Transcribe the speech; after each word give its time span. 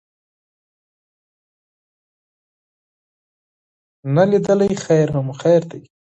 نا 4.13 4.23
لیدلی 4.31 4.71
خیر 4.85 5.07
هم 5.15 5.27
خیر 5.41 5.61
دی. 5.71 5.81